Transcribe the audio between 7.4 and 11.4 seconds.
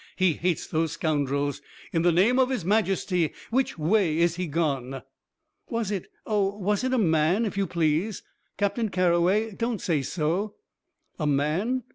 if you please? Captain Carroway, don't say so." "A